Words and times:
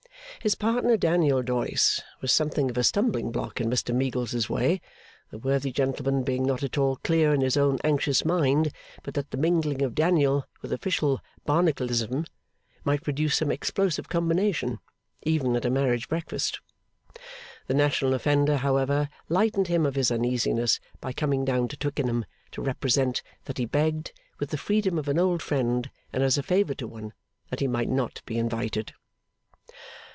His 0.41 0.55
partner, 0.55 0.97
Daniel 0.97 1.43
Doyce, 1.43 2.01
was 2.19 2.33
something 2.33 2.71
of 2.71 2.77
a 2.79 2.83
stumbling 2.83 3.31
block 3.31 3.61
in 3.61 3.69
Mr 3.69 3.93
Meagles's 3.93 4.49
way, 4.49 4.81
the 5.29 5.37
worthy 5.37 5.71
gentleman 5.71 6.23
being 6.23 6.41
not 6.43 6.63
at 6.63 6.79
all 6.79 6.95
clear 6.95 7.31
in 7.31 7.41
his 7.41 7.57
own 7.57 7.77
anxious 7.83 8.25
mind 8.25 8.71
but 9.03 9.13
that 9.13 9.29
the 9.29 9.37
mingling 9.37 9.83
of 9.83 9.93
Daniel 9.93 10.47
with 10.63 10.73
official 10.73 11.21
Barnacleism 11.45 12.25
might 12.83 13.03
produce 13.03 13.35
some 13.35 13.51
explosive 13.51 14.09
combination, 14.09 14.79
even 15.21 15.55
at 15.55 15.63
a 15.63 15.69
marriage 15.69 16.07
breakfast. 16.09 16.59
The 17.67 17.75
national 17.75 18.15
offender, 18.15 18.57
however, 18.57 19.09
lightened 19.29 19.67
him 19.67 19.85
of 19.85 19.93
his 19.93 20.09
uneasiness 20.11 20.79
by 20.99 21.13
coming 21.13 21.45
down 21.45 21.67
to 21.67 21.77
Twickenham 21.77 22.25
to 22.53 22.63
represent 22.63 23.21
that 23.45 23.59
he 23.59 23.65
begged, 23.67 24.11
with 24.39 24.49
the 24.49 24.57
freedom 24.57 24.97
of 24.97 25.07
an 25.07 25.19
old 25.19 25.43
friend, 25.43 25.91
and 26.11 26.23
as 26.23 26.35
a 26.35 26.41
favour 26.41 26.73
to 26.75 26.87
one, 26.87 27.13
that 27.51 27.59
he 27.59 27.67
might 27.67 27.89
not 27.89 28.23
be 28.25 28.39
invited. 28.39 28.93